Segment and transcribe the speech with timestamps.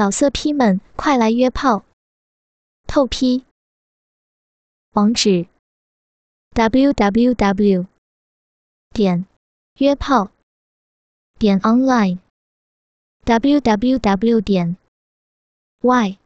[0.00, 1.84] 老色批们，快来约炮！
[2.86, 3.44] 透批。
[4.92, 5.46] 网址
[6.54, 7.86] ：w w w
[8.94, 9.26] 点
[9.74, 10.30] 约炮
[11.38, 12.18] 点 online
[13.24, 14.78] w w w 点
[15.82, 16.18] y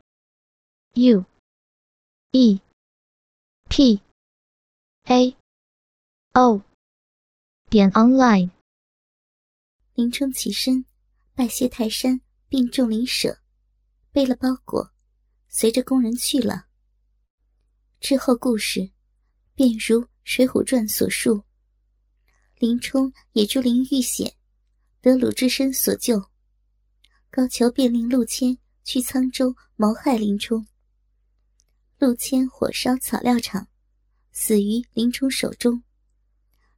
[0.92, 1.24] u
[2.30, 2.60] e
[3.68, 4.00] p
[5.06, 5.36] a
[6.34, 6.62] o
[7.68, 8.50] 点 online。
[9.94, 10.84] 林冲起身，
[11.34, 13.40] 拜谢泰山，并众邻舍。
[14.14, 14.92] 背了包裹，
[15.48, 16.66] 随着工人去了。
[17.98, 18.92] 之后故事
[19.56, 21.42] 便如《水浒传》所述，
[22.60, 24.36] 林冲也竹林遇险，
[25.00, 26.30] 得鲁智深所救。
[27.28, 30.64] 高俅便令陆谦去沧州谋害林冲。
[31.98, 33.66] 陆谦火烧草料场，
[34.30, 35.82] 死于林冲手中。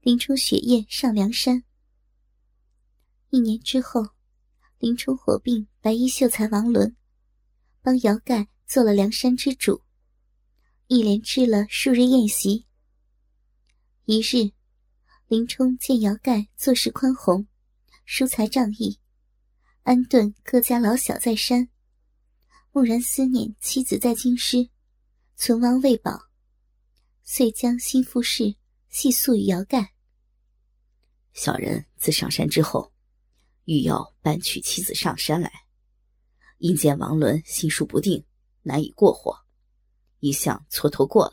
[0.01, 1.65] 林冲雪夜上梁山。
[3.29, 4.09] 一年之后，
[4.79, 6.97] 林冲火并白衣秀才王伦。
[7.87, 9.85] 帮姚盖做了梁山之主，
[10.89, 12.67] 一连吃了数日宴席。
[14.07, 14.51] 一日，
[15.29, 17.47] 林冲见姚盖做事宽宏，
[18.05, 18.99] 疏财仗义，
[19.85, 21.69] 安顿各家老小在山，
[22.73, 24.69] 蓦然思念妻子在京师，
[25.37, 26.19] 存亡未保，
[27.23, 28.57] 遂将新妇事
[28.89, 29.95] 细诉与姚盖。
[31.35, 32.93] 小人自上山之后，
[33.67, 35.66] 欲要搬娶妻子上山来。
[36.59, 38.25] 因见王伦心术不定，
[38.63, 39.45] 难以过活，
[40.21, 41.33] 一向蹉跎过了。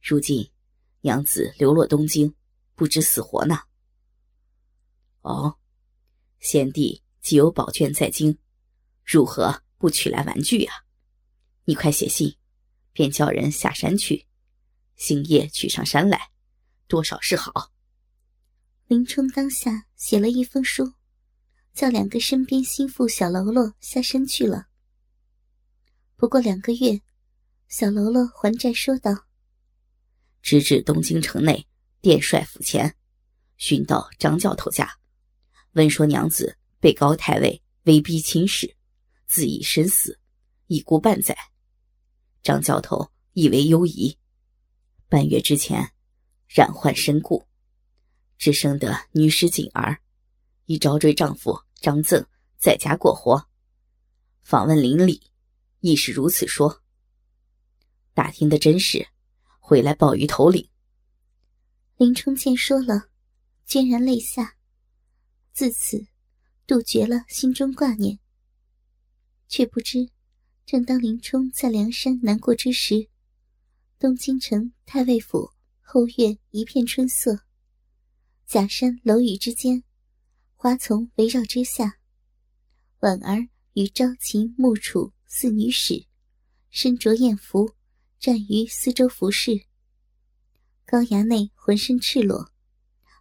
[0.00, 0.50] 如今
[1.00, 2.34] 娘子流落东京，
[2.74, 3.58] 不知死活呢。
[5.22, 5.56] 哦，
[6.40, 8.38] 贤弟既有宝卷在京，
[9.04, 10.74] 如何不取来玩具啊？
[11.64, 12.36] 你快写信，
[12.92, 14.26] 便叫人下山去，
[14.96, 16.30] 星夜取上山来，
[16.86, 17.72] 多少是好。
[18.86, 20.92] 林冲当下写了一封书。
[21.72, 24.66] 叫两个身边心腹小喽啰下山去了。
[26.16, 27.00] 不过两个月，
[27.66, 29.26] 小喽啰还债说道
[30.42, 31.66] ：“直至东京城内
[32.02, 32.94] 殿帅府前，
[33.56, 34.98] 寻到张教头家，
[35.72, 38.76] 闻说娘子被高太尉威逼亲事，
[39.26, 40.18] 自缢身死，
[40.66, 41.34] 已故半载。
[42.42, 44.18] 张教头以为忧疑，
[45.08, 45.90] 半月之前
[46.48, 47.46] 染患身故，
[48.36, 49.98] 只生得女尸锦儿。”
[50.66, 52.24] 已招赘丈夫张赠
[52.56, 53.48] 在家过活，
[54.42, 55.20] 访问邻里，
[55.80, 56.80] 亦是如此说。
[58.14, 59.08] 打听的真实，
[59.58, 60.68] 回来报于头领。
[61.96, 63.08] 林冲见说了，
[63.66, 64.56] 潸然泪下，
[65.52, 66.06] 自此
[66.66, 68.18] 杜绝了心中挂念。
[69.48, 70.08] 却不知，
[70.64, 73.08] 正当林冲在梁山难过之时，
[73.98, 75.50] 东京城太尉府
[75.80, 77.40] 后院一片春色，
[78.46, 79.82] 假山楼宇之间。
[80.62, 81.98] 花丛围绕之下，
[83.00, 86.06] 婉儿与朝秦暮楚四女使，
[86.70, 87.74] 身着艳服，
[88.20, 89.64] 站于四周服侍。
[90.86, 92.52] 高衙内浑身赤裸，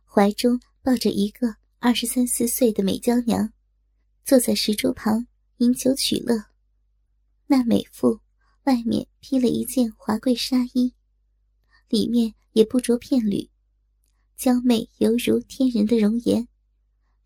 [0.06, 3.52] 怀中抱着一个二十三四岁的美娇娘，
[4.24, 5.26] 坐在石桌旁
[5.58, 6.46] 饮酒取乐。
[7.48, 8.22] 那美妇
[8.66, 10.94] 外面披了一件华贵纱衣，
[11.90, 13.50] 里面也不着片缕，
[14.38, 16.48] 娇媚犹如天人的容颜。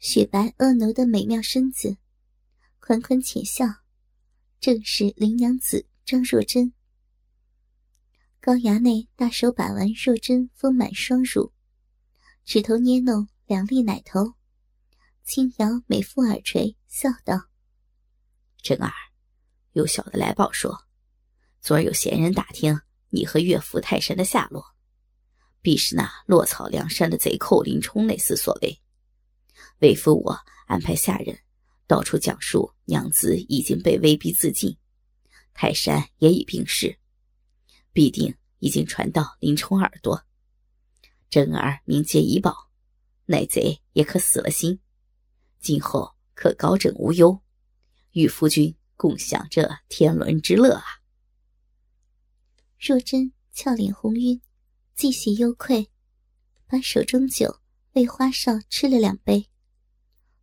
[0.08, 1.98] 雪白婀娜的美妙身子，
[2.80, 3.66] 款款浅笑，
[4.60, 6.74] 正是林娘子张若珍。
[8.40, 11.52] 高衙内大手把玩若珍丰满双乳，
[12.44, 14.36] 指头捏弄两粒奶头，
[15.24, 17.48] 轻摇美妇耳垂，笑道
[18.62, 18.92] ：“珍儿，
[19.72, 20.86] 有小的来报说，
[21.62, 22.80] 昨儿有闲人打听
[23.10, 24.64] 你和岳父泰山的下落，
[25.64, 28.80] 必是那落草梁山的贼寇林冲那厮所为。”
[29.80, 30.38] 为夫我
[30.68, 31.40] 安排下人
[31.88, 34.78] 到处讲述，娘子已经被威逼自尽，
[35.54, 36.98] 泰山也已病逝，
[37.94, 40.26] 必定已经传到林冲耳朵。
[41.30, 42.72] 真儿名节已保，
[43.26, 44.80] 乃贼也可死了心，
[45.60, 47.42] 今后可高枕无忧，
[48.12, 50.84] 与夫君共享这天伦之乐啊！
[52.80, 54.42] 若真俏脸红晕，
[54.96, 55.90] 既喜又愧，
[56.68, 57.60] 把手中酒
[57.94, 59.50] 为花少吃了两杯。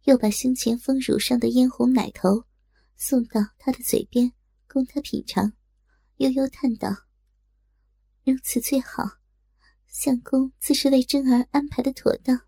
[0.05, 2.45] 又把胸前丰乳上的嫣红奶头
[2.97, 4.33] 送到他的嘴边，
[4.67, 5.53] 供他品尝，
[6.17, 6.89] 悠悠叹道
[8.27, 9.05] ：“如此最好，
[9.87, 12.41] 相公自是为贞儿安排的妥当。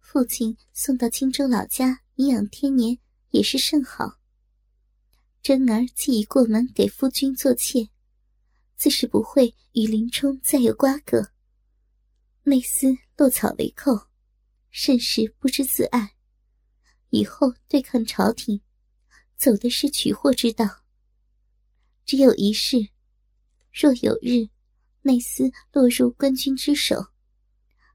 [0.00, 2.98] 父亲送到青州老家颐养天年，
[3.30, 4.20] 也是甚好。
[5.42, 7.88] 贞儿既已过门给夫君做妾，
[8.76, 11.32] 自是不会与林冲再有瓜葛。
[12.44, 14.08] 内厮落草为寇，
[14.70, 16.14] 甚是不知自爱。”
[17.12, 18.62] 以后对抗朝廷，
[19.36, 20.64] 走的是取货之道。
[22.06, 22.88] 只有一事，
[23.70, 24.48] 若有日
[25.02, 27.08] 内斯落入官军之手，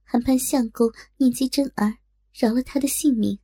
[0.04, 1.98] 还盼相公念及真儿，
[2.32, 3.40] 饶了他的性命，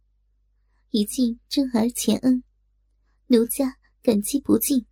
[0.92, 2.44] 以尽真儿前恩，
[3.26, 4.86] 奴家感激不尽。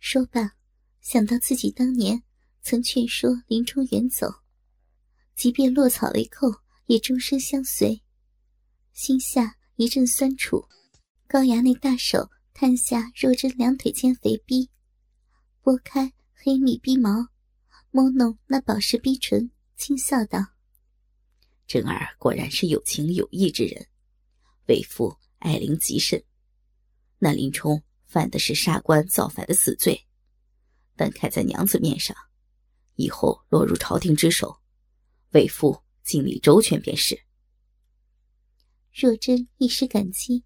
[0.00, 0.56] 说罢，
[1.00, 2.20] 想到自己当年
[2.62, 4.26] 曾劝说林冲远走，
[5.36, 6.48] 即便落草为寇，
[6.86, 8.02] 也终身相随，
[8.92, 10.66] 心下一阵酸楚。
[11.26, 14.68] 高衙内大手探下若真两腿间肥逼，
[15.62, 17.28] 拨开黑密逼毛，
[17.92, 20.44] 摸弄那宝石逼唇，轻笑道
[21.68, 23.86] ：“真儿果然是有情有义之人，
[24.66, 26.22] 为父爱玲极甚。
[27.18, 30.04] 那林冲犯的是杀官造反的死罪，
[30.96, 32.16] 但看在娘子面上，
[32.96, 34.60] 以后落入朝廷之手，
[35.30, 37.16] 为父尽力周全便是。”
[38.92, 40.44] 若真一时感激。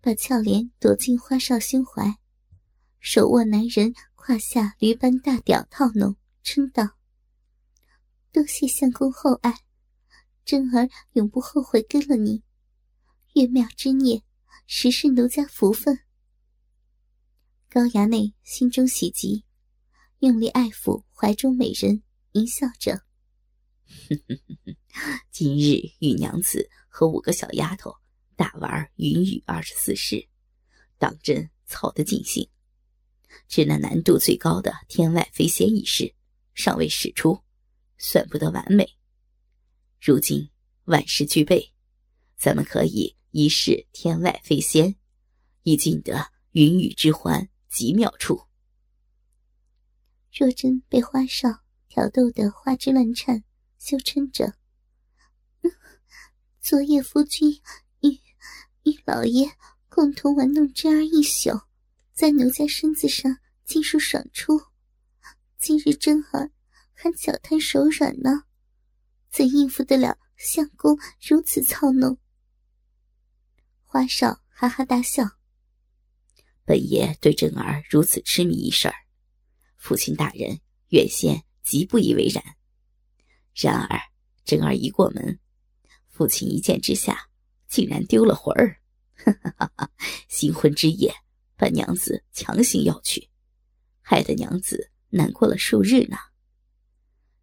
[0.00, 2.18] 把俏脸躲进花少胸怀，
[3.00, 6.96] 手握男人胯下驴般大屌套弄，称道
[8.32, 9.52] ：“多谢相公厚爱，
[10.44, 12.44] 真儿永不后悔跟了你。
[13.34, 14.22] 月庙之孽，
[14.68, 15.98] 实是奴家福分。”
[17.68, 19.44] 高衙内心中喜极，
[20.20, 23.02] 用力爱抚怀中美人，淫笑着：
[25.32, 27.94] “今日与娘子和五个小丫头。”
[28.38, 30.28] 大玩云雨二十四式，
[30.96, 32.48] 当真操得尽兴。
[33.48, 36.14] 只那难度最高的天外飞仙一式
[36.54, 37.42] 尚未使出，
[37.98, 38.96] 算不得完美。
[40.00, 40.48] 如今
[40.84, 41.72] 万事俱备，
[42.36, 44.94] 咱们可以一试天外飞仙，
[45.64, 48.42] 以尽得云雨之欢极妙处。
[50.32, 51.48] 若真被花少
[51.88, 53.42] 挑逗得花枝乱颤，
[53.80, 54.54] 羞嗔着
[56.68, 57.62] ：“昨夜夫君。”
[58.04, 58.10] 与
[58.82, 59.50] 与老爷
[59.88, 61.62] 共同玩弄真儿一宿，
[62.12, 64.60] 在奴家身子上尽数爽出。
[65.56, 66.50] 今日真儿
[66.92, 68.42] 还脚瘫手软呢，
[69.30, 72.18] 怎应付得了相公如此操弄？
[73.86, 75.24] 花少哈哈大笑。
[76.66, 78.94] 本爷对真儿如此痴迷一事儿，
[79.78, 82.44] 父亲大人原先极不以为然。
[83.54, 83.98] 然而
[84.44, 85.40] 真儿一过门，
[86.18, 87.28] 父亲一见之下，
[87.68, 88.80] 竟然丢了魂儿。
[90.26, 91.14] 新婚之夜，
[91.56, 93.30] 把娘子强行要去，
[94.00, 96.16] 害得娘子难过了数日呢。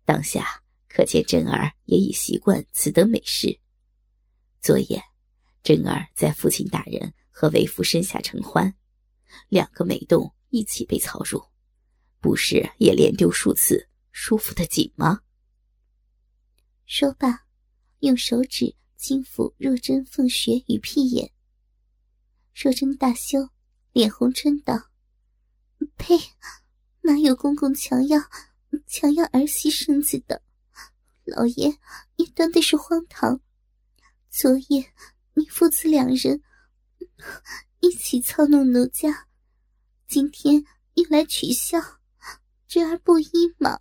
[0.04, 3.62] 当下可见真儿也已习惯此等美事。
[4.60, 5.01] 昨夜，
[5.63, 8.75] 真儿在父亲大人和为夫身下承欢，
[9.48, 11.42] 两个美动一起被操入，
[12.19, 15.22] 不是也连丢数次，舒服的紧吗？
[16.86, 17.45] 说罢，
[18.00, 21.32] 用手指轻抚若真凤穴与屁眼。
[22.54, 23.50] 若真大羞，
[23.92, 24.90] 脸红嗔道
[25.98, 26.18] ：“呸！
[27.02, 28.20] 哪有公公强要
[28.88, 30.42] 强要儿媳身子的？
[31.24, 31.78] 老爷，
[32.16, 33.42] 你端的是荒唐！
[34.30, 34.92] 昨夜
[35.34, 36.42] 你父子两人
[37.80, 39.28] 一起操弄奴家，
[40.08, 40.64] 今天
[40.94, 41.80] 又来取笑，
[42.68, 43.80] 这儿不依吗？”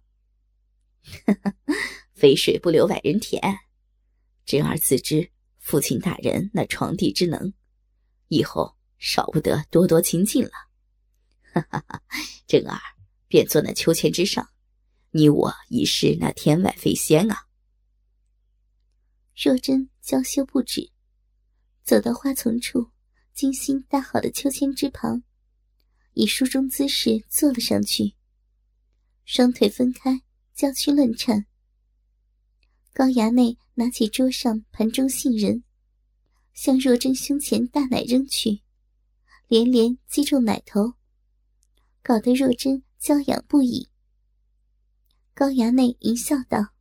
[2.15, 3.41] 肥水不流外人田，
[4.45, 7.53] 真儿自知父亲大人那床地之能。
[8.29, 10.51] 以后少不得多多亲近了，
[11.53, 12.03] 哈哈哈！
[12.47, 12.81] 真儿
[13.29, 14.49] 便坐那秋千之上，
[15.11, 17.47] 你我已是那天外飞仙啊！
[19.37, 20.91] 若真娇羞不止，
[21.83, 22.91] 走到花丛处，
[23.35, 25.23] 精心搭好的秋千之旁，
[26.15, 28.15] 以书中姿势坐了上去，
[29.25, 30.23] 双腿分开，
[30.55, 31.47] 娇躯乱颤。
[32.93, 35.63] 高衙内拿起桌上盘中杏仁。
[36.53, 38.63] 向若真胸前大奶扔去，
[39.49, 40.95] 连连击中奶头，
[42.01, 43.89] 搞得若真娇痒不已。
[45.35, 46.75] 高衙内淫笑道：“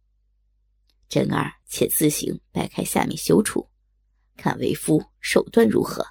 [1.10, 3.68] 真儿且自行掰开下面羞处，
[4.38, 6.06] 看为夫手段如何。”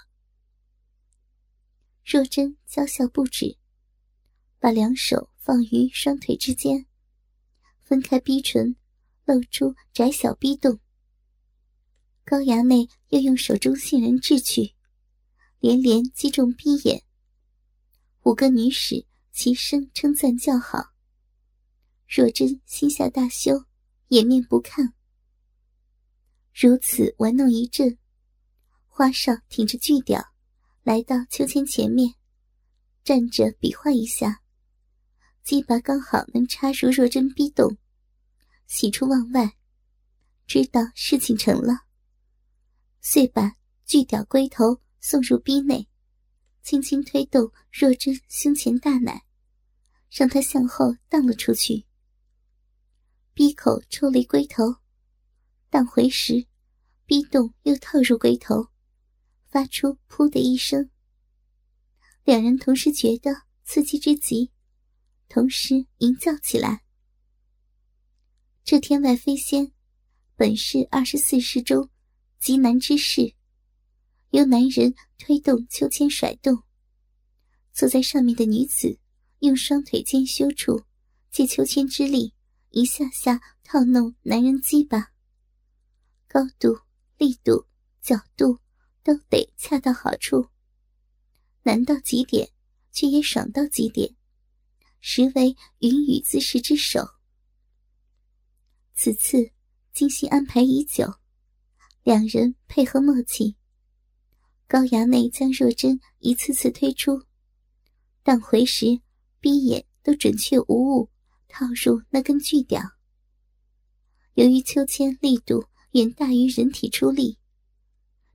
[2.05, 3.57] 若真娇笑不止，
[4.59, 6.85] 把两手放于双腿之间，
[7.85, 8.75] 分开逼唇，
[9.25, 10.79] 露出窄小逼洞。
[12.25, 14.75] 高衙内又用手中杏仁掷去，
[15.59, 17.03] 连连击中逼眼。
[18.23, 20.93] 五个女使齐声称赞叫好。
[22.09, 23.65] 若真心下大羞，
[24.09, 24.95] 掩面不看。
[26.55, 27.99] 如此玩弄一阵，
[28.87, 30.23] 花少挺着巨屌，
[30.83, 32.15] 来到秋千前面，
[33.03, 34.43] 站着比划一下，
[35.43, 37.79] 鸡巴刚好能插入若真逼洞，
[38.73, 39.59] 喜出望外，
[40.47, 41.85] 知道事情成了。
[43.03, 45.87] 遂把巨屌龟头送入逼内，
[46.63, 49.27] 轻轻推动若真胸前大奶，
[50.11, 51.85] 让她向后荡了出去。
[53.35, 54.77] 闭口抽离龟头，
[55.69, 56.47] 荡回时，
[57.05, 58.69] 逼洞又套入龟头，
[59.51, 60.89] 发出“噗”的一声。
[62.25, 64.51] 两人同时觉得刺激之极，
[65.29, 66.82] 同时吟叫起来。
[68.65, 69.73] 这天外飞仙，
[70.37, 71.91] 本是二十四世中
[72.39, 73.35] 极难之事。
[74.31, 76.63] 由男人推动秋千甩动，
[77.73, 78.99] 坐在上面的女子
[79.41, 80.81] 用双腿间修处
[81.31, 82.33] 借秋千之力，
[82.71, 85.13] 一下下套弄男人鸡巴。
[86.29, 86.79] 高度、
[87.19, 87.67] 力度、
[88.01, 88.59] 角度
[89.03, 90.47] 都得恰到好处，
[91.65, 92.49] 难到极点，
[92.93, 94.15] 却也爽到极点，
[95.01, 97.01] 实为云雨姿势之首。
[98.95, 99.51] 此次
[99.93, 101.13] 精心安排已久，
[102.03, 103.57] 两人配合默契。
[104.67, 107.23] 高衙内将若真一次次推出，
[108.23, 109.01] 但回时
[109.41, 111.11] 闭眼都准确无误
[111.49, 112.81] 套入那根巨屌。
[114.35, 117.39] 由于秋千力度远大于人体出力，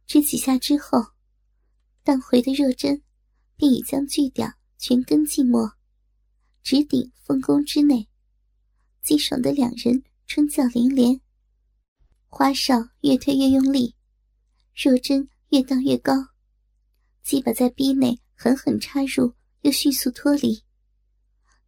[0.05, 1.03] 只几下之后，
[2.03, 3.01] 荡回的若真
[3.55, 5.71] 便已将巨屌全根浸没，
[6.61, 8.07] 直顶凤宫之内。
[9.01, 11.19] 激爽的两人春叫连连，
[12.27, 13.95] 花哨越推越用力，
[14.75, 15.27] 若真。
[15.51, 16.11] 越荡越高，
[17.23, 20.61] 鸡巴在逼内狠狠插入，又迅速脱离，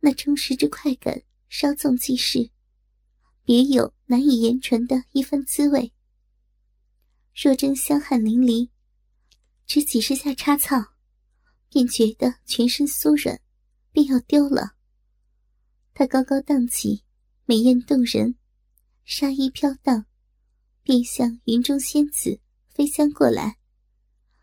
[0.01, 2.51] 那充实之快感稍纵即逝，
[3.45, 5.93] 别有难以言传的一番滋味。
[7.33, 8.69] 若真香汗淋漓，
[9.65, 10.75] 只几十下插草，
[11.69, 13.39] 便觉得全身酥软，
[13.93, 14.75] 便要丢了。
[15.93, 17.05] 她高高荡起，
[17.45, 18.35] 美艳动人，
[19.11, 20.05] 纱衣飘荡，
[20.83, 22.39] 便向云中仙子
[22.69, 23.57] 飞将过来。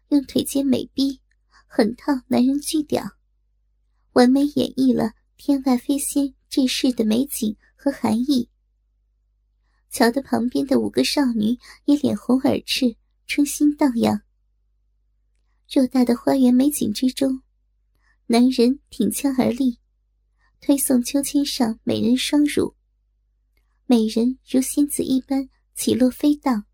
[0.08, 1.20] 用腿尖美逼
[1.68, 3.12] 狠套男人巨屌，
[4.14, 8.50] 完美演绎了天外飞仙这世的美景和含义。
[9.88, 12.96] 瞧得旁边的五个少女也脸红耳赤，
[13.28, 14.20] 春心荡漾。
[15.70, 17.40] 偌大的花园美景之中，
[18.26, 19.78] 男人挺枪而立，
[20.60, 22.74] 推送秋千上美人双乳，
[23.86, 26.66] 美人如仙子一般起落飞荡，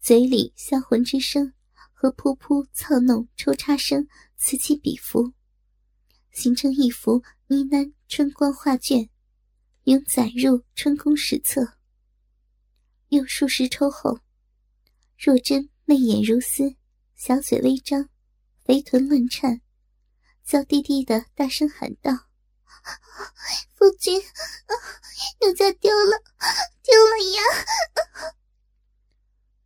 [0.00, 1.52] 嘴里销魂之声。
[1.92, 5.34] 和噗噗操弄抽插声此起彼伏，
[6.32, 9.10] 形成一幅呢喃春光画卷，
[9.84, 11.74] 永载入春宫史册。
[13.08, 14.18] 又数十抽后，
[15.18, 16.74] 若真媚眼如丝，
[17.14, 18.08] 小嘴微张，
[18.64, 19.60] 肥臀乱颤，
[20.42, 22.12] 娇滴滴的大声喊道
[23.74, 24.20] ：“夫君，
[25.40, 26.22] 奴家丢了，
[26.82, 27.42] 丢了呀！”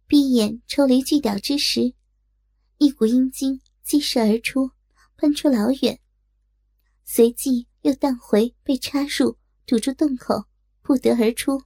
[0.06, 1.94] 闭眼抽离巨屌之时。
[2.78, 4.70] 一股阴精激射而出，
[5.16, 6.00] 喷出老远，
[7.04, 10.44] 随即又荡回，被插入，堵住洞口，
[10.82, 11.62] 不得而出。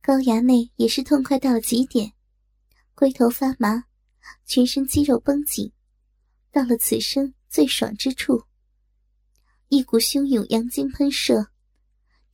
[0.00, 2.12] 高衙内也是痛快到了极点，
[2.94, 3.84] 龟头发麻，
[4.44, 5.72] 全身肌肉绷紧，
[6.52, 8.44] 到了此生最爽之处，
[9.74, 11.46] 一股汹涌阳精喷射，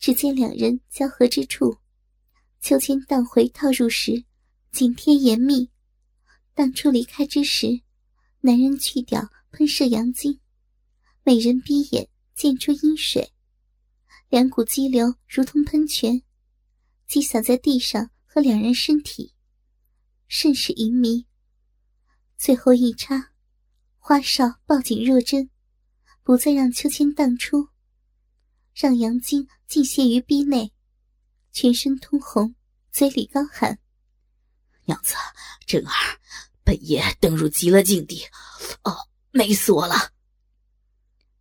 [0.00, 1.78] 只见两人交合之处，
[2.60, 4.24] 秋千荡回套入时，
[4.72, 5.70] 紧贴严密。
[6.52, 7.82] 当初离开之时，
[8.40, 10.40] 男人去掉喷射阳精，
[11.22, 13.32] 美人闭眼溅出阴水，
[14.28, 16.20] 两股激流如同喷泉，
[17.06, 19.32] 击洒在地上和两人身体，
[20.26, 21.24] 甚是淫迷。
[22.36, 23.30] 最后一插，
[23.96, 25.48] 花哨抱紧若真，
[26.28, 27.70] 不再让秋千荡出，
[28.74, 30.74] 让阳精尽泄于逼内，
[31.52, 32.54] 全身通红，
[32.90, 33.78] 嘴里高喊
[34.84, 35.14] ：“娘子，
[35.66, 35.90] 真儿。”
[36.62, 38.26] 本爷登入极乐境地，
[38.84, 38.94] 哦，
[39.30, 40.12] 美死我了！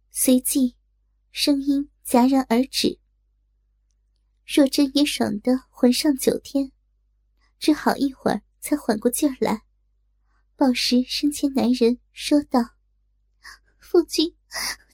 [0.10, 0.78] 随即，
[1.34, 2.98] 声音戛然而止。
[4.46, 6.72] 若真也爽得魂上九天，
[7.60, 9.64] 只好一会儿才缓过劲儿来，
[10.56, 12.62] 抱实身前男人说道
[13.80, 14.34] ：“夫君，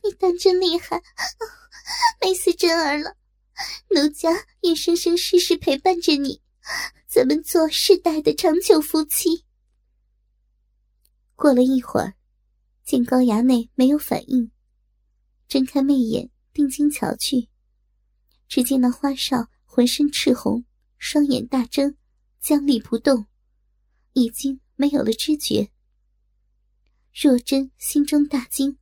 [0.03, 1.01] 你当真厉害，
[2.21, 3.15] 美死真儿了！
[3.89, 4.29] 奴家
[4.61, 6.41] 也生生世世陪伴着你，
[7.07, 9.45] 咱们做世代的长久夫妻。”
[11.35, 12.15] 过了一会儿，
[12.83, 14.51] 见高衙内没有反应，
[15.47, 17.49] 睁开媚眼定睛瞧去，
[18.47, 20.65] 只见那花少浑身赤红，
[20.97, 21.95] 双眼大睁，
[22.41, 23.27] 僵立不动，
[24.13, 25.71] 已经没有了知觉。
[27.13, 28.77] 若真心中大惊，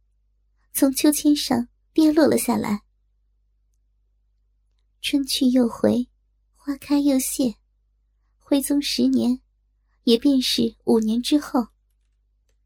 [0.74, 2.82] 从秋千上跌落了下来。
[5.02, 6.08] 春去又回，
[6.56, 7.56] 花开又谢，
[8.38, 9.42] 徽宗十年，
[10.04, 11.68] 也便是五年之后。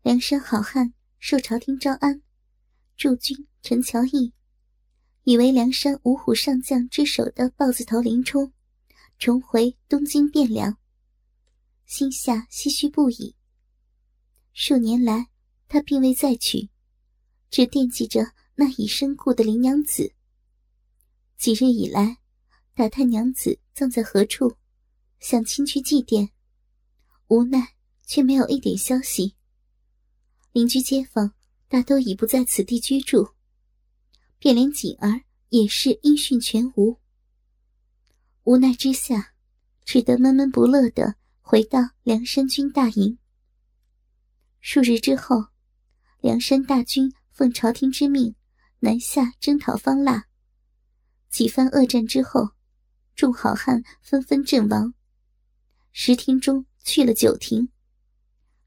[0.01, 2.21] 梁山好汉受朝廷招安，
[2.95, 4.33] 驻军陈桥驿，
[5.23, 8.53] 以为梁山五虎上将之首的豹子头林冲
[9.17, 10.77] 重回东京汴梁，
[11.85, 13.35] 心下唏嘘不已。
[14.53, 15.29] 数年来，
[15.67, 16.69] 他并未再娶，
[17.49, 20.13] 只惦记着那已身故的林娘子。
[21.37, 22.17] 几日以来，
[22.73, 24.55] 打探娘子葬在何处，
[25.19, 26.29] 想亲去祭奠，
[27.27, 27.75] 无奈
[28.05, 29.35] 却没有一点消息。
[30.51, 31.33] 邻居街坊
[31.67, 33.33] 大都已不在此地居住，
[34.39, 36.97] 便连锦儿也是音讯全无。
[38.43, 39.33] 无奈之下，
[39.83, 43.17] 只得闷闷不乐的回到梁山军大营。
[44.61, 45.47] 数日之后，
[46.21, 48.33] 梁山大军奉朝廷之命
[48.79, 50.25] 南下征讨方腊。
[51.29, 52.49] 几番恶战之后，
[53.15, 54.95] 众好汉纷纷阵亡，
[55.91, 57.69] 十亭中去了九亭。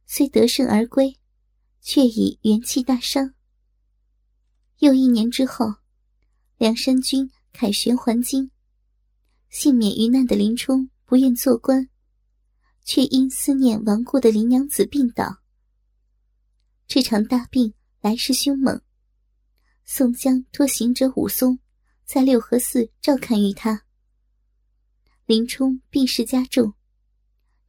[0.07, 1.19] 虽得胜而归。
[1.81, 3.33] 却已元气大伤。
[4.81, 5.77] 又一年之后，
[6.59, 8.51] 梁山军凯旋还京，
[9.49, 11.89] 幸免于难的林冲不愿做官，
[12.85, 15.39] 却因思念亡故的林娘子病倒。
[16.87, 18.81] 这场大病来势凶猛，
[19.85, 21.59] 宋江托行者武松
[22.05, 23.85] 在六合寺照看于他。
[25.27, 26.75] 林冲病势加重，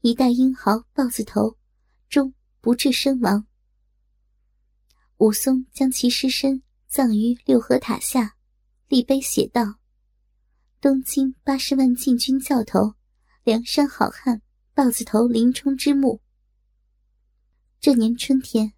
[0.02, 1.58] 一代英豪豹子头
[2.10, 3.48] 终不治身亡。
[5.18, 8.36] 武松将其尸身葬于六合塔下，
[8.88, 9.80] 立碑写道
[10.80, 12.94] ：“东京八十万禁军教头，
[13.44, 14.42] 梁山好汉
[14.74, 16.22] 豹子头林冲之墓。”
[17.82, 18.74] 这年春天，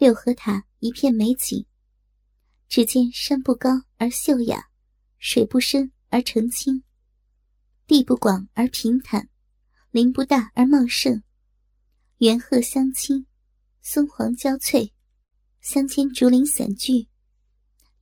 [0.00, 1.66] 六合塔一片美景。
[2.68, 4.70] 只见山不高而秀雅，
[5.18, 6.82] 水不深而澄清，
[7.86, 9.28] 地不广而平坦，
[9.90, 11.22] 林不大而茂盛，
[12.16, 13.26] 猿鹤相亲，
[13.82, 14.90] 松黄交翠。
[15.60, 17.06] 乡间竹林散聚，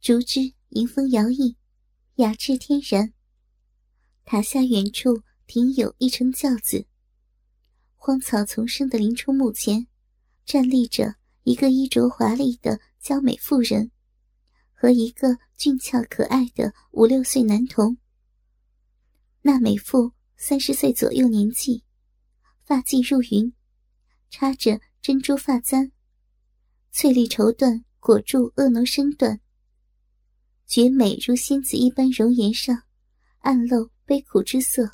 [0.00, 1.56] 竹枝迎风摇曳，
[2.14, 3.12] 雅致天然。
[4.24, 6.86] 塔下远处停有一乘轿子，
[7.96, 9.88] 荒草丛生的林冲墓前，
[10.44, 11.16] 站立着
[11.48, 13.90] 一个衣着华丽的娇美妇人，
[14.74, 17.96] 和一个俊俏可爱的五六岁男童。
[19.40, 21.84] 那美妇三十岁左右年纪，
[22.66, 23.50] 发髻入云，
[24.28, 25.90] 插着珍珠发簪。
[26.90, 29.40] 翠绿绸缎裹住婀娜身段，
[30.66, 32.82] 绝美如仙子一般容颜上，
[33.38, 34.90] 暗露悲苦之色。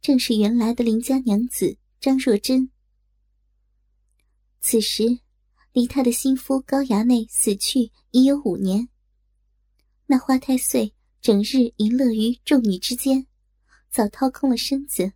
[0.00, 2.70] 正是原来的邻家娘子张若珍。
[4.60, 5.20] 此时，
[5.72, 8.88] 离他的心夫高衙内死去已有五年。
[10.06, 13.26] 那花太岁整日淫乐于众女之间，
[13.90, 15.12] 早掏空了身子，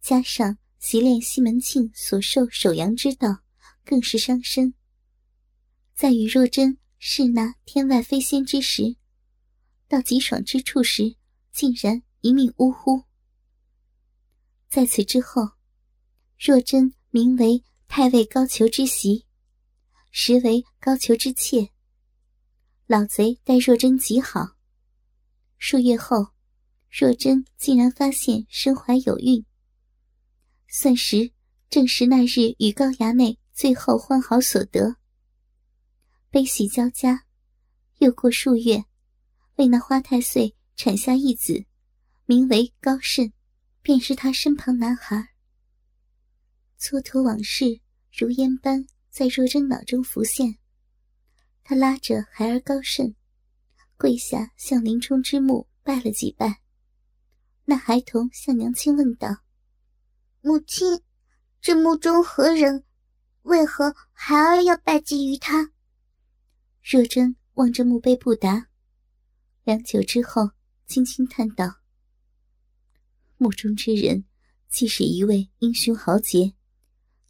[0.00, 3.42] 加上习练西门庆所授守阳之道。
[3.82, 4.74] 更是伤身。
[5.96, 8.94] 在与若真是那天外飞仙之时，
[9.88, 11.16] 到极爽之处时，
[11.50, 13.02] 竟然一命呜呼。
[14.68, 15.42] 在此之后，
[16.38, 19.26] 若真名为太尉高俅之媳，
[20.12, 21.70] 实为高俅之妾。
[22.86, 24.50] 老贼待若真极好。
[25.58, 26.28] 数月后，
[26.88, 29.44] 若真竟然发现身怀有孕。
[30.68, 31.32] 算时
[31.68, 33.36] 正是那日与高衙内。
[33.52, 34.94] 最后欢好所得，
[36.30, 37.26] 悲喜交加。
[37.98, 38.84] 又过数月，
[39.56, 41.64] 为那花太岁产下一子，
[42.24, 43.32] 名为高慎，
[43.82, 45.30] 便是他身旁男孩。
[46.80, 47.78] 蹉跎往事
[48.10, 50.56] 如烟般在若真脑中浮现。
[51.62, 53.14] 他拉着孩儿高慎，
[53.98, 56.62] 跪下向林冲之墓拜了几拜。
[57.66, 59.42] 那孩童向娘亲问道
[60.40, 61.02] ：“母亲，
[61.60, 62.82] 这墓中何人？”
[63.42, 65.72] 为何孩儿要拜祭于他？
[66.82, 68.68] 若真望着墓碑不答，
[69.64, 70.50] 良久之后，
[70.86, 71.80] 轻轻叹道
[73.36, 74.24] ：“墓中之人，
[74.68, 76.54] 既是一位英雄豪杰，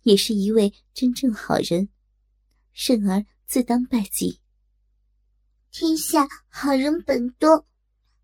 [0.03, 1.89] 也是一位真正好人，
[2.73, 4.41] 圣儿自当拜祭。
[5.71, 7.67] 天下好人本多，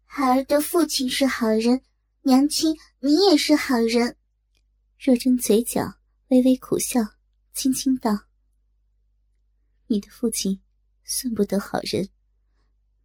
[0.04, 1.82] 孩儿的父亲是好人，
[2.22, 4.16] 娘亲你也是好人。”
[4.98, 7.00] 若真嘴角微微苦笑。
[7.56, 8.10] 轻轻道
[9.88, 10.60] ：“你的父亲
[11.04, 12.06] 算不得好人，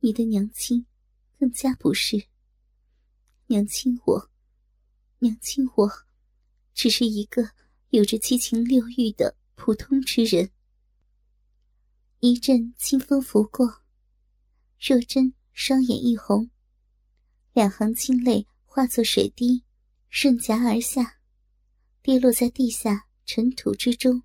[0.02, 0.86] 你的娘亲
[1.40, 2.28] 更加不是。
[3.48, 4.30] 娘亲我，
[5.20, 5.90] 娘亲我，
[6.74, 7.50] 只是一个
[7.92, 10.50] 有着七情六欲的普通之人。”
[12.20, 13.82] 一阵清风拂过，
[14.80, 16.50] 若真双眼一红，
[17.54, 19.64] 两行清泪化作水滴，
[20.10, 21.18] 顺颊而下，
[22.02, 24.22] 跌落在地下尘土之中。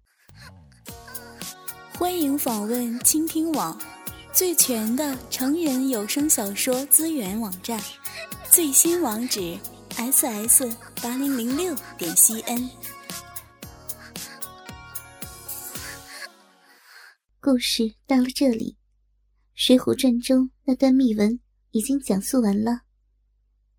[1.98, 3.80] 欢迎访问倾听网，
[4.32, 7.82] 最全的成人有声小说资源网站，
[8.50, 9.58] 最新网址
[9.96, 12.70] ：ss 八零零六点 cn。
[17.46, 18.72] 故事到了这里，
[19.54, 21.38] 《水浒传》中那段秘闻
[21.70, 22.80] 已经讲述完了。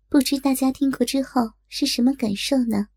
[0.08, 2.88] 不知大家听过之后是什么感受呢？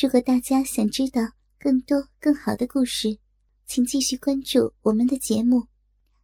[0.00, 1.20] 如果大家想知道
[1.58, 3.18] 更多更好的故事，
[3.66, 5.66] 请继续关注我们的节目，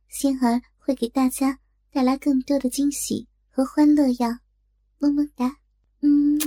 [0.09, 1.59] 仙儿会给大家
[1.91, 4.39] 带来更多的惊喜和欢乐呀！
[4.99, 5.57] 么么哒，
[6.03, 6.39] 嗯，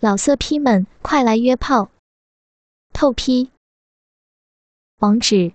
[0.00, 1.92] 老色批们快来约炮，
[2.92, 3.52] 透批，
[4.98, 5.54] 网址